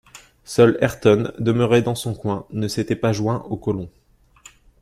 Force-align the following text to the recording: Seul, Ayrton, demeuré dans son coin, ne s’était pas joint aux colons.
Seul, 0.45 0.79
Ayrton, 0.81 1.31
demeuré 1.37 1.83
dans 1.83 1.93
son 1.93 2.15
coin, 2.15 2.47
ne 2.49 2.67
s’était 2.67 2.95
pas 2.95 3.13
joint 3.13 3.43
aux 3.51 3.57
colons. 3.57 3.91